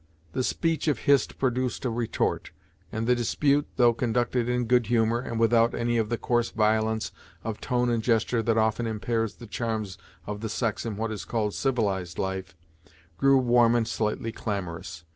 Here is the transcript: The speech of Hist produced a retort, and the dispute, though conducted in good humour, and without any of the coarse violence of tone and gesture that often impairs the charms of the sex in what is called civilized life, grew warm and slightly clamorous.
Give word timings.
The 0.33 0.43
speech 0.43 0.87
of 0.87 0.97
Hist 1.01 1.37
produced 1.37 1.85
a 1.85 1.91
retort, 1.91 2.49
and 2.91 3.05
the 3.05 3.13
dispute, 3.13 3.67
though 3.75 3.93
conducted 3.93 4.49
in 4.49 4.65
good 4.65 4.87
humour, 4.87 5.19
and 5.19 5.39
without 5.39 5.75
any 5.75 5.99
of 5.99 6.09
the 6.09 6.17
coarse 6.17 6.49
violence 6.49 7.11
of 7.43 7.61
tone 7.61 7.91
and 7.91 8.01
gesture 8.01 8.41
that 8.41 8.57
often 8.57 8.87
impairs 8.87 9.35
the 9.35 9.45
charms 9.45 9.99
of 10.25 10.41
the 10.41 10.49
sex 10.49 10.87
in 10.87 10.97
what 10.97 11.11
is 11.11 11.23
called 11.23 11.53
civilized 11.53 12.17
life, 12.17 12.55
grew 13.19 13.37
warm 13.37 13.75
and 13.75 13.87
slightly 13.87 14.31
clamorous. 14.31 15.03